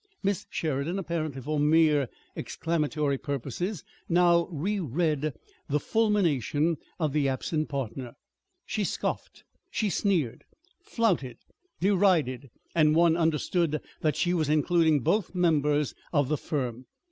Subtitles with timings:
[0.23, 5.31] Miss Sheridan, apparently for mere exclamatory purposes, now reread
[5.69, 8.15] the fulmination of the absent partner.
[8.65, 10.43] She scoffed, she sneered,
[10.81, 11.37] flouted,
[11.79, 16.87] derided, and one understood that she was including both members of the firm.